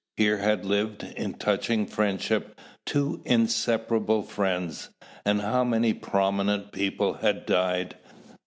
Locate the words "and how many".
5.25-5.93